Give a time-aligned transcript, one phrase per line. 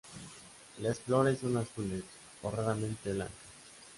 [0.79, 2.01] Las flores son azules,
[2.41, 3.37] o raramente blancas.